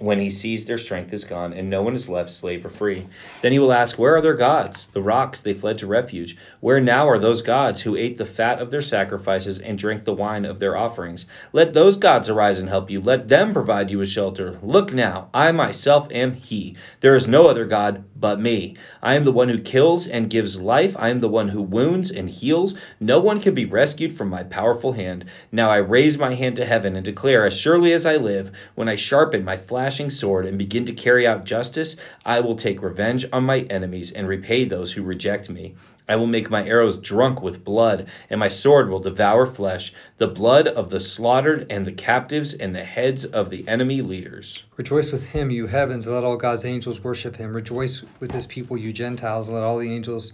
when 0.00 0.18
he 0.18 0.28
sees 0.28 0.64
their 0.64 0.76
strength 0.76 1.14
is 1.14 1.24
gone, 1.24 1.54
and 1.54 1.70
no 1.70 1.82
one 1.82 1.94
is 1.94 2.10
left 2.10 2.30
slave 2.30 2.66
or 2.66 2.68
free. 2.68 3.06
Then 3.40 3.52
he 3.52 3.58
will 3.58 3.72
ask, 3.72 3.98
Where 3.98 4.16
are 4.16 4.20
their 4.20 4.34
gods? 4.34 4.86
The 4.92 5.00
rocks 5.00 5.40
they 5.40 5.54
fled 5.54 5.78
to 5.78 5.86
refuge. 5.86 6.36
Where 6.60 6.80
now 6.80 7.08
are 7.08 7.18
those 7.18 7.40
gods 7.40 7.82
who 7.82 7.96
ate 7.96 8.18
the 8.18 8.26
fat 8.26 8.60
of 8.60 8.70
their 8.70 8.82
sacrifices 8.82 9.58
and 9.58 9.78
drank 9.78 10.04
the 10.04 10.12
wine 10.12 10.44
of 10.44 10.58
their 10.58 10.76
offerings? 10.76 11.24
Let 11.54 11.72
those 11.72 11.96
gods 11.96 12.28
arise 12.28 12.60
and 12.60 12.68
help 12.68 12.90
you. 12.90 13.00
Let 13.00 13.28
them 13.28 13.54
provide 13.54 13.90
you 13.90 13.98
with 13.98 14.10
shelter. 14.10 14.58
Look 14.62 14.92
now, 14.92 15.30
I 15.32 15.52
myself 15.52 16.08
am 16.10 16.34
he. 16.34 16.76
There 17.00 17.14
is 17.14 17.26
no 17.26 17.46
other 17.46 17.64
God 17.64 18.04
but 18.14 18.40
me. 18.40 18.76
I 19.02 19.14
am 19.14 19.24
the 19.24 19.32
one 19.32 19.48
who 19.48 19.58
kills 19.58 20.06
and 20.06 20.28
gives 20.28 20.60
life. 20.60 20.94
I 20.98 21.08
am 21.08 21.20
the 21.20 21.28
one 21.28 21.48
who 21.48 21.62
wounds 21.62 22.10
and 22.10 22.28
heals. 22.28 22.74
No 23.00 23.20
one 23.20 23.40
can 23.40 23.54
be 23.54 23.64
rescued 23.64 24.12
from 24.12 24.28
my 24.28 24.42
powerful 24.42 24.92
hand. 24.92 25.24
Now 25.52 25.70
I 25.70 25.76
raise 25.76 26.18
my 26.18 26.34
hand 26.34 26.56
to 26.56 26.66
heaven 26.66 26.96
and 26.96 27.04
declare, 27.04 27.44
as 27.44 27.56
surely 27.56 27.92
as 27.92 28.04
I 28.04 28.16
live, 28.16 28.50
when 28.74 28.88
I 28.88 28.94
sharpen 28.94 29.44
my 29.44 29.56
flashing 29.56 30.10
sword 30.10 30.46
and 30.46 30.58
begin 30.58 30.84
to 30.86 30.92
carry 30.92 31.26
out 31.26 31.44
justice, 31.44 31.96
I 32.24 32.40
will 32.40 32.56
take 32.56 32.82
revenge 32.82 33.26
on 33.32 33.44
my 33.44 33.60
enemies 33.60 34.10
and 34.10 34.26
repay 34.26 34.64
those 34.64 34.92
who 34.92 35.02
reject 35.02 35.48
me. 35.48 35.74
I 36.08 36.16
will 36.16 36.26
make 36.28 36.50
my 36.50 36.64
arrows 36.64 36.98
drunk 36.98 37.42
with 37.42 37.64
blood, 37.64 38.08
and 38.30 38.38
my 38.38 38.46
sword 38.46 38.88
will 38.88 39.00
devour 39.00 39.44
flesh, 39.44 39.92
the 40.18 40.28
blood 40.28 40.68
of 40.68 40.90
the 40.90 41.00
slaughtered 41.00 41.66
and 41.68 41.84
the 41.84 41.92
captives 41.92 42.54
and 42.54 42.74
the 42.74 42.84
heads 42.84 43.24
of 43.24 43.50
the 43.50 43.66
enemy 43.66 44.02
leaders. 44.02 44.62
Rejoice 44.76 45.10
with 45.10 45.30
him, 45.30 45.50
you 45.50 45.66
heavens, 45.66 46.06
and 46.06 46.14
let 46.14 46.22
all 46.22 46.36
God's 46.36 46.64
angels 46.64 47.02
worship 47.02 47.36
him. 47.36 47.52
Rejoice 47.52 48.02
with 48.20 48.30
his 48.30 48.46
people, 48.46 48.76
you 48.76 48.92
Gentiles, 48.92 49.48
and 49.48 49.56
let 49.56 49.64
all 49.64 49.78
the 49.78 49.92
angels 49.92 50.32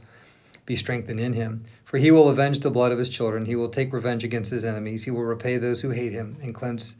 be 0.66 0.76
strengthened 0.76 1.20
in 1.20 1.32
him. 1.32 1.62
For 1.84 1.98
he 1.98 2.10
will 2.10 2.28
avenge 2.28 2.60
the 2.60 2.70
blood 2.70 2.92
of 2.92 2.98
his 2.98 3.08
children. 3.08 3.46
He 3.46 3.56
will 3.56 3.68
take 3.68 3.92
revenge 3.92 4.24
against 4.24 4.50
his 4.50 4.64
enemies. 4.64 5.04
He 5.04 5.10
will 5.10 5.24
repay 5.24 5.58
those 5.58 5.80
who 5.80 5.90
hate 5.90 6.12
him 6.12 6.36
and 6.42 6.54
cleanse 6.54 6.96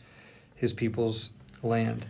his 0.54 0.72
people's 0.72 1.30
land. 1.62 2.06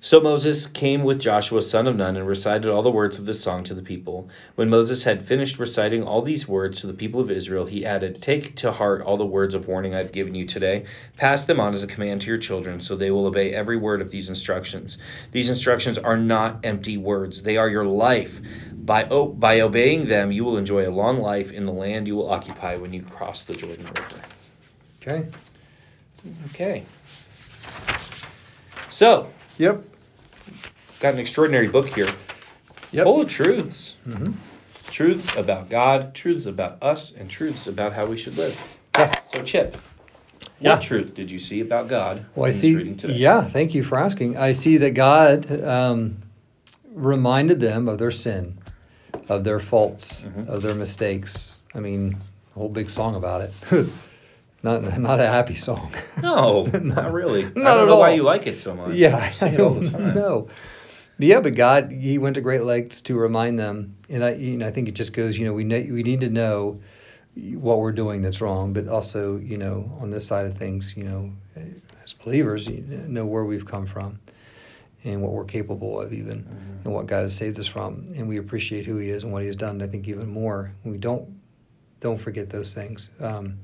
So 0.00 0.20
Moses 0.20 0.68
came 0.68 1.02
with 1.02 1.20
Joshua 1.20 1.60
son 1.60 1.88
of 1.88 1.96
Nun 1.96 2.16
and 2.16 2.26
recited 2.26 2.70
all 2.70 2.84
the 2.84 2.90
words 2.90 3.18
of 3.18 3.26
this 3.26 3.42
song 3.42 3.64
to 3.64 3.74
the 3.74 3.82
people. 3.82 4.28
When 4.54 4.70
Moses 4.70 5.02
had 5.02 5.26
finished 5.26 5.58
reciting 5.58 6.04
all 6.04 6.22
these 6.22 6.46
words 6.46 6.80
to 6.80 6.86
the 6.86 6.94
people 6.94 7.20
of 7.20 7.32
Israel, 7.32 7.66
he 7.66 7.84
added, 7.84 8.22
Take 8.22 8.54
to 8.56 8.70
heart 8.70 9.02
all 9.02 9.16
the 9.16 9.26
words 9.26 9.56
of 9.56 9.66
warning 9.66 9.96
I 9.96 9.98
have 9.98 10.12
given 10.12 10.36
you 10.36 10.46
today. 10.46 10.84
Pass 11.16 11.44
them 11.44 11.58
on 11.58 11.74
as 11.74 11.82
a 11.82 11.88
command 11.88 12.20
to 12.20 12.28
your 12.28 12.38
children, 12.38 12.78
so 12.78 12.94
they 12.94 13.10
will 13.10 13.26
obey 13.26 13.52
every 13.52 13.76
word 13.76 14.00
of 14.00 14.12
these 14.12 14.28
instructions. 14.28 14.98
These 15.32 15.48
instructions 15.48 15.98
are 15.98 16.16
not 16.16 16.60
empty 16.62 16.96
words, 16.96 17.42
they 17.42 17.56
are 17.56 17.68
your 17.68 17.84
life. 17.84 18.40
By, 18.72 19.02
by 19.04 19.60
obeying 19.60 20.06
them, 20.06 20.30
you 20.30 20.44
will 20.44 20.56
enjoy 20.56 20.88
a 20.88 20.94
long 20.94 21.18
life 21.18 21.50
in 21.50 21.66
the 21.66 21.72
land 21.72 22.06
you 22.06 22.14
will 22.14 22.30
occupy 22.30 22.76
when 22.76 22.92
you 22.92 23.02
cross 23.02 23.42
the 23.42 23.54
Jordan 23.54 23.86
River. 23.86 24.22
Okay? 25.02 25.28
Okay. 26.50 26.84
So, 28.88 29.30
Yep. 29.58 29.82
got 31.00 31.14
an 31.14 31.20
extraordinary 31.20 31.68
book 31.68 31.88
here 31.88 32.10
Yep. 32.92 33.04
full 33.04 33.20
of 33.20 33.28
truths. 33.28 33.96
Mm-hmm. 34.08 34.32
Truths 34.90 35.30
about 35.36 35.68
God, 35.68 36.14
truths 36.14 36.46
about 36.46 36.82
us, 36.82 37.12
and 37.12 37.28
truths 37.28 37.66
about 37.66 37.92
how 37.92 38.06
we 38.06 38.16
should 38.16 38.36
live. 38.38 38.78
Yeah. 38.96 39.14
So, 39.32 39.42
Chip, 39.42 39.76
Yeah. 40.60 40.74
What 40.74 40.82
truth 40.82 41.14
did 41.14 41.30
you 41.30 41.38
see 41.38 41.60
about 41.60 41.86
God? 41.88 42.24
Well, 42.34 42.48
I 42.48 42.52
see. 42.52 42.92
Yeah, 43.06 43.42
thank 43.42 43.74
you 43.74 43.84
for 43.84 43.98
asking. 43.98 44.36
I 44.38 44.52
see 44.52 44.76
that 44.78 44.92
God 44.94 45.46
um, 45.62 46.16
reminded 46.94 47.60
them 47.60 47.88
of 47.88 47.98
their 47.98 48.10
sin, 48.10 48.58
of 49.28 49.44
their 49.44 49.60
faults, 49.60 50.26
Mhm. 50.26 50.48
of 50.48 50.62
their 50.62 50.74
mistakes. 50.74 51.60
I 51.74 51.80
mean, 51.80 52.16
a 52.56 52.58
whole 52.58 52.68
big 52.70 52.90
song 52.90 53.14
about 53.14 53.42
it. 53.42 53.52
not 54.62 54.98
not 54.98 55.20
a 55.20 55.26
happy 55.26 55.54
song. 55.54 55.92
No, 56.22 56.64
not 56.66 57.12
really. 57.12 57.44
I 57.44 57.48
Not 57.48 57.54
don't 57.76 57.80
at 57.80 57.86
know 57.86 57.98
why 57.98 58.10
all. 58.10 58.16
you 58.16 58.22
like 58.24 58.46
it 58.46 58.58
so 58.58 58.74
much. 58.74 58.94
yeah, 58.94 59.28
You 59.28 59.32
sing 59.34 59.54
it 59.54 59.60
all 59.60 59.74
the 59.74 59.88
time. 59.88 60.14
No. 60.14 60.48
Yeah, 61.20 61.40
but 61.40 61.54
God, 61.54 61.90
He 61.92 62.18
went 62.18 62.34
to 62.36 62.40
great 62.40 62.62
lengths 62.64 63.00
to 63.02 63.16
remind 63.16 63.58
them, 63.58 63.96
and 64.08 64.24
I, 64.24 64.34
you 64.34 64.56
know, 64.56 64.66
I 64.66 64.70
think 64.70 64.88
it 64.88 64.94
just 64.94 65.12
goes. 65.12 65.36
You 65.38 65.46
know, 65.46 65.52
we 65.52 65.64
ne- 65.64 65.90
we 65.90 66.02
need 66.02 66.20
to 66.20 66.30
know 66.30 66.80
what 67.36 67.78
we're 67.78 67.92
doing 67.92 68.22
that's 68.22 68.40
wrong, 68.40 68.72
but 68.72 68.88
also, 68.88 69.36
you 69.36 69.56
know, 69.56 69.90
on 70.00 70.10
this 70.10 70.26
side 70.26 70.46
of 70.46 70.54
things, 70.56 70.94
you 70.96 71.04
know, 71.04 71.30
as 72.04 72.12
believers, 72.12 72.66
you 72.66 72.82
know 73.08 73.26
where 73.26 73.44
we've 73.44 73.66
come 73.66 73.86
from, 73.86 74.18
and 75.04 75.22
what 75.22 75.32
we're 75.32 75.44
capable 75.44 76.00
of, 76.00 76.12
even, 76.12 76.42
Mhm. 76.44 76.84
and 76.84 76.94
what 76.94 77.06
God 77.06 77.22
has 77.22 77.34
saved 77.34 77.58
us 77.60 77.66
from, 77.68 78.08
and 78.16 78.28
we 78.28 78.38
appreciate 78.38 78.86
who 78.86 78.96
He 78.98 79.08
is 79.10 79.22
and 79.24 79.32
what 79.32 79.42
He 79.42 79.46
has 79.48 79.56
done. 79.56 79.82
I 79.82 79.86
think 79.86 80.08
even 80.08 80.28
more, 80.28 80.72
we 80.84 80.98
don't 80.98 81.28
don't 82.00 82.18
forget 82.18 82.50
those 82.50 82.74
things. 82.74 83.10
Um, 83.20 83.58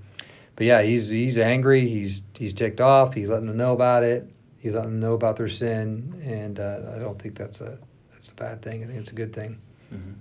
but 0.56 0.66
yeah, 0.66 0.82
he's 0.82 1.08
he's 1.08 1.38
angry. 1.38 1.86
He's 1.88 2.22
he's 2.36 2.52
ticked 2.52 2.80
off. 2.80 3.14
He's 3.14 3.30
letting 3.30 3.46
them 3.46 3.56
know 3.56 3.72
about 3.72 4.02
it. 4.02 4.28
He's 4.58 4.74
letting 4.74 4.92
them 4.92 5.00
know 5.00 5.14
about 5.14 5.36
their 5.36 5.48
sin, 5.48 6.22
and 6.24 6.58
uh, 6.58 6.92
I 6.94 6.98
don't 6.98 7.20
think 7.20 7.36
that's 7.36 7.60
a 7.60 7.78
that's 8.12 8.30
a 8.30 8.34
bad 8.34 8.62
thing. 8.62 8.82
I 8.82 8.86
think 8.86 8.98
it's 8.98 9.10
a 9.12 9.14
good 9.14 9.32
thing. 9.32 9.58
Mhm. 9.92 10.14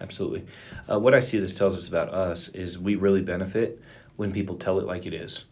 Absolutely. 0.00 0.44
Uh, 0.90 0.98
what 0.98 1.14
I 1.14 1.20
see 1.20 1.38
this 1.38 1.54
tells 1.54 1.76
us 1.76 1.88
about 1.88 2.10
us 2.10 2.48
is 2.48 2.78
we 2.78 2.96
really 2.96 3.22
benefit 3.22 3.80
when 4.16 4.32
people 4.32 4.56
tell 4.56 4.78
it 4.78 4.86
like 4.86 5.06
it 5.06 5.14
is. 5.14 5.46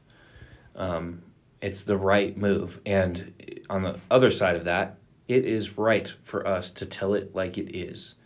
Um, 0.77 1.23
it's 1.63 1.81
the 1.81 1.97
right 1.97 2.37
move. 2.37 2.81
And 2.85 3.33
on 3.71 3.83
the 3.83 3.99
other 4.11 4.29
side 4.31 4.57
of 4.57 4.65
that, 4.65 4.99
it 5.29 5.47
is 5.47 5.79
right 5.79 6.13
for 6.23 6.47
us 6.47 6.71
to 6.73 6.85
tell 6.85 7.15
it 7.15 7.35
like 7.35 7.57
it 7.57 7.75
is. 7.75 8.17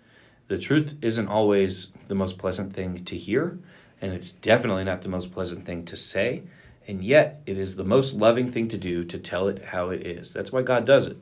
The 0.49 0.59
truth 0.59 0.97
isn't 1.03 1.29
always 1.29 1.93
the 2.07 2.17
most 2.17 2.37
pleasant 2.39 2.73
thing 2.73 3.05
to 3.05 3.17
hear, 3.17 3.59
and 4.01 4.13
it's 4.13 4.33
definitely 4.33 4.85
not 4.85 5.03
the 5.03 5.09
most 5.09 5.33
pleasant 5.33 5.65
thing 5.65 5.85
to 5.87 5.97
say. 5.97 6.43
And 6.87 7.05
yet, 7.05 7.43
it 7.45 7.59
is 7.59 7.77
the 7.77 7.85
most 7.85 8.15
loving 8.15 8.51
thing 8.51 8.69
to 8.69 8.79
do 8.79 9.05
to 9.05 9.19
tell 9.19 9.49
it 9.49 9.63
how 9.67 9.91
it 9.91 10.07
is. 10.07 10.33
That's 10.33 10.53
why 10.53 10.63
God 10.63 10.87
does 10.87 11.07
it. 11.07 11.19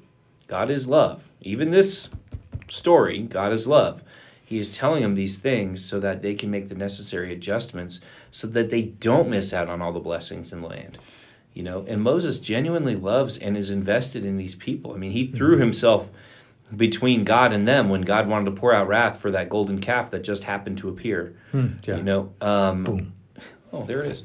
God 0.47 0.71
is 0.71 0.87
love. 0.87 1.29
Even 1.41 1.71
this 1.71 2.09
story, 2.69 3.23
God 3.23 3.53
is 3.53 3.67
love. 3.67 4.03
He 4.45 4.59
is 4.59 4.77
telling 4.77 5.03
them 5.03 5.17
these 5.17 5.39
things 5.39 5.85
so 5.85 5.99
that 5.99 6.23
they 6.23 6.35
can 6.35 6.53
make 6.53 6.69
the 6.69 6.77
necessary 6.77 7.33
adjustments 7.33 7.99
so 8.31 8.47
that 8.47 8.71
they 8.71 8.83
don't 8.83 9.29
miss 9.29 9.53
out 9.53 9.69
on 9.69 9.83
all 9.83 9.93
the 9.93 9.99
blessings 9.99 10.53
in 10.53 10.61
the 10.61 10.69
land. 10.69 10.99
You 11.53 11.65
know, 11.65 11.85
and 11.89 12.01
Moses 12.01 12.39
genuinely 12.39 12.95
loves 12.95 13.39
and 13.39 13.57
is 13.57 13.71
invested 13.71 14.25
in 14.25 14.37
these 14.37 14.55
people. 14.55 14.95
I 14.95 14.99
mean, 14.99 15.11
he 15.11 15.27
threw 15.27 15.53
mm-hmm. 15.53 15.63
himself 15.63 16.11
between 16.75 17.25
God 17.25 17.53
and 17.53 17.67
them 17.67 17.89
when 17.89 18.03
God 18.03 18.29
wanted 18.29 18.47
to 18.47 18.51
pour 18.61 18.73
out 18.73 18.89
wrath 18.89 19.21
for 19.21 19.31
that 19.31 19.49
golden 19.49 19.81
calf 19.81 20.11
that 20.11 20.25
just 20.25 20.45
happened 20.45 20.79
to 20.79 20.89
appear. 20.89 21.37
Yeah. 21.53 21.97
You 21.97 22.03
know, 22.03 22.33
um, 22.41 22.85
Boom. 22.85 23.13
Oh, 23.73 23.85
there 23.85 24.03
it 24.03 24.13
is. 24.13 24.25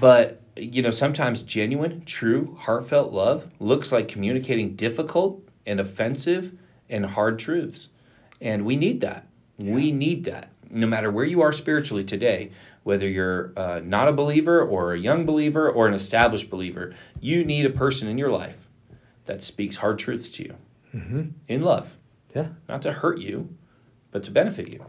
But 0.00 0.42
you 0.56 0.82
know, 0.82 0.90
sometimes 0.90 1.42
genuine, 1.42 2.04
true, 2.04 2.56
heartfelt 2.60 3.12
love 3.12 3.50
looks 3.58 3.90
like 3.90 4.08
communicating 4.08 4.76
difficult 4.76 5.42
and 5.66 5.80
offensive 5.80 6.52
and 6.88 7.06
hard 7.06 7.38
truths, 7.38 7.88
and 8.40 8.64
we 8.64 8.76
need 8.76 9.00
that. 9.00 9.26
We 9.56 9.90
need 9.90 10.24
that. 10.24 10.50
No 10.70 10.86
matter 10.86 11.10
where 11.10 11.24
you 11.24 11.40
are 11.42 11.52
spiritually 11.52 12.04
today, 12.04 12.50
whether 12.82 13.08
you're 13.08 13.52
uh, 13.56 13.80
not 13.82 14.08
a 14.08 14.12
believer 14.12 14.62
or 14.62 14.92
a 14.92 14.98
young 14.98 15.24
believer 15.24 15.68
or 15.68 15.88
an 15.88 15.94
established 15.94 16.50
believer, 16.50 16.94
you 17.20 17.44
need 17.44 17.66
a 17.66 17.70
person 17.70 18.06
in 18.06 18.18
your 18.18 18.30
life 18.30 18.68
that 19.26 19.42
speaks 19.42 19.76
hard 19.76 19.98
truths 19.98 20.30
to 20.30 20.44
you 20.44 20.56
hmm 20.92 21.22
in 21.46 21.62
love, 21.62 21.96
Yeah. 22.34 22.48
not 22.68 22.82
to 22.82 22.92
hurt 22.92 23.18
you, 23.18 23.48
but 24.10 24.22
to 24.24 24.30
benefit 24.30 24.68
you. 24.68 24.84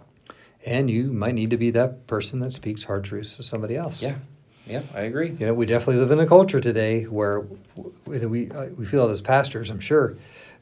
And 0.65 0.89
you 0.89 1.11
might 1.13 1.35
need 1.35 1.49
to 1.51 1.57
be 1.57 1.71
that 1.71 2.05
person 2.07 2.39
that 2.39 2.51
speaks 2.51 2.83
hard 2.83 3.03
truths 3.05 3.35
to 3.37 3.43
somebody 3.43 3.75
else. 3.77 4.01
Yeah, 4.01 4.15
yeah, 4.67 4.81
I 4.93 5.01
agree. 5.01 5.35
You 5.39 5.45
know, 5.45 5.53
we 5.53 5.65
definitely 5.65 5.97
live 5.97 6.11
in 6.11 6.19
a 6.19 6.27
culture 6.27 6.59
today 6.59 7.03
where 7.03 7.45
we 8.05 8.51
uh, 8.51 8.67
we 8.77 8.85
feel 8.85 9.07
it 9.07 9.11
as 9.11 9.21
pastors. 9.21 9.69
I'm 9.69 9.79
sure, 9.79 10.15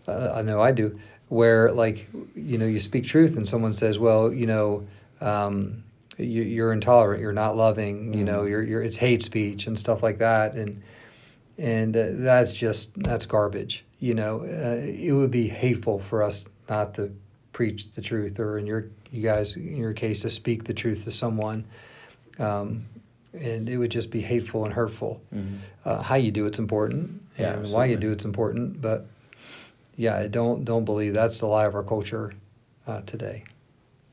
uh, 0.08 0.34
I 0.36 0.42
know 0.44 0.62
I 0.62 0.72
do. 0.72 1.00
Where 1.30 1.72
like 1.72 2.08
you 2.36 2.58
know 2.58 2.66
you 2.68 2.80
speak 2.80 3.06
truth 3.06 3.36
and 3.38 3.48
someone 3.48 3.74
says, 3.74 3.98
well, 4.00 4.32
you 4.32 4.46
know, 4.46 4.88
um, 5.20 5.84
you, 6.18 6.44
you're 6.44 6.72
intolerant, 6.72 7.22
you're 7.22 7.34
not 7.34 7.58
loving, 7.58 8.14
you 8.14 8.24
know, 8.24 8.44
Mhm. 8.44 8.50
you're, 8.50 8.64
you're 8.64 8.82
it's 8.84 8.98
hate 8.98 9.22
speech 9.24 9.68
and 9.68 9.78
stuff 9.78 10.02
like 10.04 10.20
that, 10.20 10.54
and 10.54 10.82
and 11.58 11.96
uh, 11.96 12.08
that's 12.12 12.52
just 12.52 12.94
that's 12.96 13.26
garbage. 13.26 13.84
You 14.00 14.14
know, 14.14 14.42
uh, 14.42 14.82
it 14.84 15.14
would 15.14 15.32
be 15.32 15.48
hateful 15.48 16.00
for 16.00 16.24
us 16.24 16.48
not 16.70 16.94
to 16.96 17.12
preach 17.54 17.92
the 17.92 18.02
truth, 18.02 18.40
or 18.40 18.58
in 18.58 18.68
your 18.68 18.88
you 19.12 19.24
guys 19.24 19.56
in 19.56 19.78
your 19.78 19.94
case 19.94 20.22
to 20.22 20.30
speak 20.30 20.66
the 20.66 20.74
truth 20.74 21.04
to 21.06 21.12
someone. 21.12 21.66
Um, 22.40 22.86
and 23.34 23.70
it 23.70 23.78
would 23.78 23.92
just 23.92 24.10
be 24.10 24.22
hateful 24.22 24.66
and 24.66 24.74
hurtful. 24.74 25.22
Mhm. 25.36 25.58
Uh, 25.86 26.02
how 26.02 26.16
you 26.16 26.32
do 26.32 26.46
it's 26.46 26.60
important, 26.60 27.22
Yeah, 27.38 27.54
and 27.60 27.72
why 27.72 27.86
you 27.86 27.98
do 27.98 28.12
it's 28.12 28.26
important. 28.26 28.82
But 28.82 29.06
yeah, 29.96 30.18
I 30.18 30.28
don't 30.28 30.64
don't 30.66 30.86
believe 30.86 31.14
that's 31.14 31.40
the 31.40 31.46
lie 31.48 31.66
of 31.66 31.76
our 31.76 31.84
culture 31.84 32.34
uh, 32.86 33.02
today. 33.02 33.44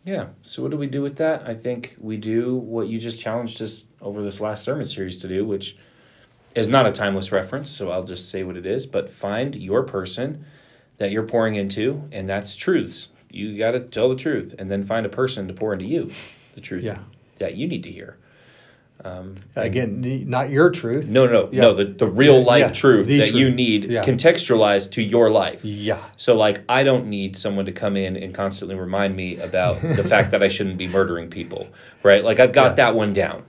Yeah. 0.04 0.28
So 0.42 0.62
what 0.62 0.70
do 0.70 0.76
we 0.76 0.86
do 0.86 1.00
with 1.00 1.16
that? 1.16 1.48
I 1.48 1.54
think 1.54 1.96
we 1.98 2.16
do 2.18 2.56
what 2.56 2.88
you 2.88 2.98
just 2.98 3.20
challenged 3.20 3.62
us 3.62 3.84
over 4.02 4.22
this 4.22 4.40
last 4.40 4.62
sermon 4.64 4.86
series 4.86 5.16
to 5.18 5.28
do, 5.28 5.46
which 5.46 5.76
is 6.54 6.68
not 6.68 6.86
a 6.86 6.92
timeless 6.92 7.32
reference, 7.32 7.70
so 7.70 7.90
I'll 7.90 8.04
just 8.04 8.30
say 8.30 8.42
what 8.44 8.56
it 8.56 8.66
is, 8.66 8.86
but 8.86 9.10
find 9.10 9.56
your 9.56 9.82
person 9.82 10.44
that 10.98 11.10
you're 11.10 11.24
pouring 11.24 11.56
into, 11.56 12.08
and 12.12 12.28
that's 12.28 12.54
truths. 12.56 13.08
You 13.30 13.58
got 13.58 13.72
to 13.72 13.80
tell 13.80 14.08
the 14.08 14.14
truth, 14.16 14.54
and 14.58 14.70
then 14.70 14.84
find 14.84 15.04
a 15.04 15.08
person 15.08 15.48
to 15.48 15.54
pour 15.54 15.72
into 15.72 15.84
you 15.86 16.10
the 16.54 16.60
truth 16.60 16.84
Yeah. 16.84 16.98
that 17.38 17.56
you 17.56 17.66
need 17.66 17.82
to 17.82 17.90
hear. 17.90 18.16
Um, 19.04 19.34
Again, 19.56 20.24
not 20.28 20.50
your 20.50 20.70
truth. 20.70 21.06
no, 21.08 21.26
no, 21.26 21.48
Yeah. 21.50 21.62
no, 21.62 21.74
the, 21.74 21.84
the 21.86 22.06
real 22.06 22.42
life 22.42 22.68
yeah, 22.68 22.72
truth 22.72 23.06
the 23.08 23.18
that 23.18 23.34
you 23.34 23.50
need 23.50 23.84
Yeah. 23.90 24.04
contextualized 24.04 24.92
to 24.92 25.02
your 25.02 25.30
life. 25.30 25.64
Yeah. 25.64 25.98
So, 26.16 26.36
like, 26.36 26.60
I 26.68 26.84
don't 26.84 27.08
need 27.08 27.36
someone 27.36 27.66
to 27.66 27.72
come 27.72 27.96
in 27.96 28.16
and 28.16 28.32
constantly 28.32 28.76
remind 28.76 29.16
me 29.16 29.36
about 29.38 29.82
the 29.82 30.04
fact 30.08 30.30
that 30.30 30.42
I 30.44 30.48
shouldn't 30.48 30.78
be 30.78 30.86
murdering 30.86 31.28
people, 31.28 31.66
right? 32.04 32.24
Like, 32.24 32.38
I've 32.38 32.52
got 32.52 32.76
that 32.76 32.94
one 32.94 33.12
down. 33.12 33.42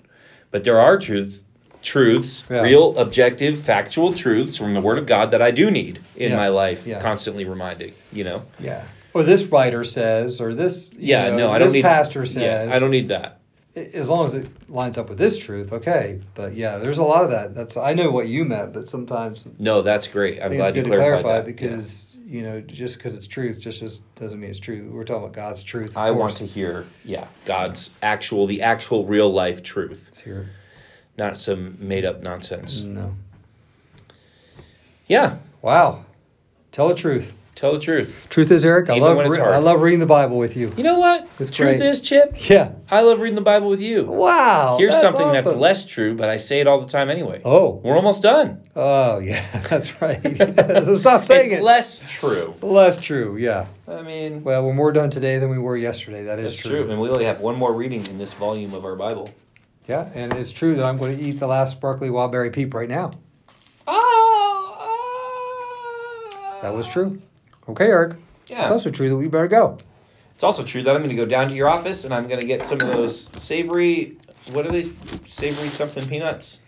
But 0.50 0.64
there 0.64 0.80
are 0.82 0.98
truth, 0.98 1.44
truths, 1.86 2.44
Yeah. 2.50 2.62
real, 2.62 2.98
objective, 2.98 3.60
factual 3.60 4.12
truths 4.14 4.58
from 4.58 4.74
the 4.74 4.82
Word 4.82 4.98
of 4.98 5.06
God 5.06 5.32
that 5.32 5.42
I 5.42 5.52
do 5.52 5.72
need 5.72 6.00
in 6.18 6.32
Yeah. 6.32 6.38
my 6.38 6.50
life, 6.50 6.86
Yeah. 6.86 7.02
constantly 7.02 7.46
reminding. 7.46 7.94
You 8.12 8.24
know? 8.26 8.42
Yeah. 8.60 8.84
Or 9.14 9.24
this 9.24 9.46
writer 9.46 9.84
says, 9.86 10.42
or 10.42 10.54
this. 10.54 10.92
Yeah. 11.00 11.30
know, 11.30 11.38
no, 11.38 11.52
I 11.52 11.60
don't 11.60 11.72
need. 11.72 11.84
pastor 11.84 12.26
says. 12.26 12.44
Yeah, 12.70 12.76
I 12.76 12.80
don't 12.80 12.92
need 12.92 13.08
that. 13.08 13.40
as 13.94 14.08
long 14.10 14.26
as 14.26 14.34
it 14.34 14.48
lines 14.70 14.98
up 14.98 15.10
with 15.10 15.18
this 15.18 15.38
truth, 15.38 15.74
okay. 15.74 16.22
But 16.34 16.56
yeah, 16.56 16.78
there's 16.78 16.98
a 16.98 17.04
lot 17.04 17.24
of 17.26 17.30
that. 17.32 17.54
That's 17.56 17.76
I 17.76 17.94
know 17.94 18.10
what 18.10 18.28
you 18.30 18.46
meant, 18.46 18.72
but 18.74 18.88
sometimes 18.88 19.46
No, 19.60 19.82
that's 19.82 20.08
great. 20.08 20.42
I 20.42 20.46
I'm 20.46 20.56
glad 20.56 20.76
you 20.78 20.84
clarified 20.84 21.22
clarify 21.24 21.36
that. 21.40 21.46
because 21.46 22.14
you 22.26 22.42
know 22.42 22.62
just 22.62 22.98
because 22.98 23.14
it's 23.16 23.28
truth 23.28 23.60
just 23.60 23.82
just 23.82 24.02
doesn't 24.16 24.40
mean 24.40 24.50
it's 24.50 24.60
true. 24.60 24.90
We're 24.94 25.04
talking 25.04 25.24
about 25.24 25.34
God's 25.36 25.62
truth. 25.62 25.98
I 25.98 26.12
want 26.12 26.34
to 26.38 26.46
hear, 26.46 26.86
yeah, 27.04 27.26
God's 27.46 27.90
actual, 28.02 28.48
the 28.48 28.62
actual 28.62 29.06
real 29.06 29.30
life 29.30 29.62
truth, 29.62 30.06
It's 30.08 30.20
here. 30.22 30.50
Not 31.18 31.40
some 31.40 31.78
made 31.80 32.06
up 32.06 32.22
nonsense. 32.22 32.82
No. 32.82 33.16
Yeah, 35.08 35.38
Wow. 35.62 36.06
Tell 36.72 36.90
the 36.90 36.96
truth. 36.96 37.34
tell 37.56 37.72
the 37.74 37.80
truth. 37.80 38.28
Truth 38.30 38.52
is 38.52 38.66
Eric. 38.66 38.90
I 38.90 38.98
love 39.00 39.18
re-. 39.18 39.40
I 39.40 39.58
love 39.60 39.82
reading 39.82 40.00
the 40.02 40.06
Bible 40.06 40.38
with 40.38 40.58
you. 40.58 40.74
You 40.76 40.84
know 40.84 41.00
what? 41.00 41.28
It's 41.40 41.50
truth 41.50 41.78
great. 41.78 41.90
is, 41.90 42.02
Chip. 42.02 42.50
Yeah. 42.50 42.74
I 42.92 43.02
love 43.02 43.20
reading 43.20 43.36
the 43.36 43.42
Bible 43.42 43.70
with 43.70 43.80
you. 43.82 44.04
Wow. 44.04 44.76
Here's 44.78 44.92
that's 44.92 45.04
something 45.14 45.32
that's 45.32 45.52
less 45.54 45.86
true, 45.86 46.16
but 46.16 46.28
I 46.28 46.36
say 46.38 46.60
it 46.60 46.68
all 46.68 46.82
the 46.82 46.88
time 46.88 47.10
anyway. 47.10 47.42
Oh. 47.46 47.80
We're 47.84 47.96
almost 47.96 48.22
done. 48.22 48.62
Oh 48.76 49.20
yeah, 49.32 49.62
that's 49.70 50.02
right. 50.02 50.22
so 50.86 50.96
stop 50.98 51.26
saying 51.28 51.52
it's 51.54 51.60
it. 51.62 51.64
less 51.64 52.02
true. 52.12 52.54
Less 52.62 52.98
true. 52.98 53.38
Yeah. 53.38 53.68
I 53.88 54.02
mean, 54.02 54.44
Well, 54.44 54.66
we're 54.66 54.74
more 54.74 54.92
done 54.92 55.10
today 55.10 55.38
than 55.40 55.50
we 55.50 55.58
were 55.58 55.78
yesterday. 55.78 56.24
That 56.26 56.40
is 56.40 56.54
that's 56.56 56.68
true. 56.68 56.84
true. 56.84 56.92
And 56.92 57.00
we 57.00 57.10
only 57.10 57.26
have 57.26 57.40
one 57.40 57.56
more 57.56 57.74
reading 57.74 58.06
in 58.08 58.18
this 58.18 58.34
volume 58.34 58.74
of 58.74 58.84
our 58.86 58.96
Bible. 58.98 59.30
Yeah, 59.88 60.10
and 60.14 60.34
it's 60.34 60.52
true 60.52 60.76
that 60.76 60.86
I'm 60.86 60.98
going 60.98 61.18
to 61.18 61.24
eat 61.24 61.40
the 61.40 61.48
last 61.48 61.72
sparkly 61.74 62.10
wildberry 62.10 62.52
peep 62.52 62.74
right 62.74 62.90
now. 62.90 63.12
Oh, 63.88 64.78
That 66.62 66.74
was 66.74 66.88
true. 66.88 67.22
Okay, 67.70 67.88
Eric. 67.88 68.18
Yeah. 68.48 68.62
It's 68.64 68.72
also 68.72 68.90
true 68.90 69.10
that 69.10 69.18
we 69.18 69.28
better 69.28 69.48
go. 69.48 69.78
It's 70.34 70.44
also 70.44 70.64
true 70.64 70.84
that 70.84 70.92
I'm 70.96 71.02
going 71.02 71.10
to 71.10 71.16
go 71.16 71.26
down 71.26 71.50
to 71.50 71.56
your 71.56 71.70
office 71.70 72.04
and 72.04 72.14
I'm 72.14 72.28
going 72.28 72.40
to 72.40 72.46
get 72.46 72.66
some 72.66 72.80
of 72.82 72.88
those 72.88 73.30
savory, 73.42 74.18
what 74.52 74.66
are 74.68 74.72
these? 74.72 74.90
Savory 75.28 75.70
something 75.70 76.08
peanuts? 76.08 76.60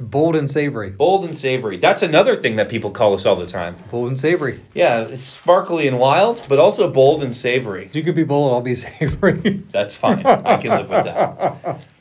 Bold 0.00 0.36
and 0.36 0.50
savory. 0.50 0.90
Bold 0.90 1.24
and 1.24 1.36
savory. 1.36 1.76
That's 1.78 2.02
another 2.02 2.40
thing 2.40 2.56
that 2.56 2.68
people 2.68 2.90
call 2.90 3.14
us 3.14 3.26
all 3.26 3.36
the 3.36 3.46
time. 3.46 3.76
Bold 3.90 4.08
and 4.08 4.18
savory. 4.18 4.60
Yeah, 4.74 5.00
it's 5.00 5.22
sparkly 5.24 5.86
and 5.86 5.98
wild, 5.98 6.42
but 6.48 6.58
also 6.58 6.90
bold 6.90 7.22
and 7.22 7.34
savory. 7.34 7.90
You 7.92 8.02
could 8.02 8.14
be 8.14 8.24
bold, 8.24 8.52
I'll 8.52 8.60
be 8.62 8.74
savory. 8.74 9.62
That's 9.70 9.94
fine. 9.94 10.24
I 10.26 10.56
can 10.56 10.70
live 10.70 10.90
with 10.90 11.04
that. 11.04 11.80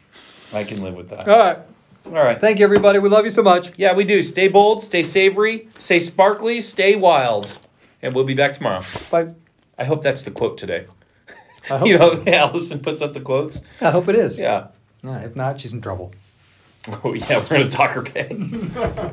I 0.53 0.63
can 0.63 0.81
live 0.81 0.95
with 0.95 1.09
that. 1.09 1.27
All 1.27 1.37
right. 1.37 1.57
All 2.05 2.11
right. 2.13 2.39
Thank 2.39 2.59
you, 2.59 2.65
everybody. 2.65 2.99
We 2.99 3.09
love 3.09 3.23
you 3.25 3.29
so 3.29 3.43
much. 3.43 3.71
Yeah, 3.77 3.93
we 3.93 4.03
do. 4.03 4.23
Stay 4.23 4.47
bold, 4.47 4.83
stay 4.83 5.03
savory, 5.03 5.67
stay 5.79 5.99
sparkly, 5.99 6.59
stay 6.59 6.95
wild. 6.95 7.57
And 8.01 8.15
we'll 8.15 8.25
be 8.25 8.33
back 8.33 8.53
tomorrow. 8.55 8.81
Bye. 9.11 9.29
I 9.77 9.83
hope 9.83 10.01
that's 10.03 10.23
the 10.23 10.31
quote 10.31 10.57
today. 10.57 10.87
I 11.69 11.77
hope, 11.77 11.87
you 11.87 11.97
so. 11.97 12.13
know, 12.13 12.23
Allison 12.33 12.79
puts 12.79 13.01
up 13.01 13.13
the 13.13 13.21
quotes. 13.21 13.61
I 13.79 13.91
hope 13.91 14.07
it 14.09 14.15
is. 14.15 14.37
Yeah. 14.37 14.67
Uh, 15.03 15.21
if 15.23 15.35
not, 15.35 15.61
she's 15.61 15.73
in 15.73 15.81
trouble. 15.81 16.11
Oh, 17.03 17.13
yeah, 17.13 17.39
we're 17.39 17.45
going 17.47 17.63
to 17.63 17.69
talk 17.69 17.91
her 17.91 18.01
pay. 18.01 18.29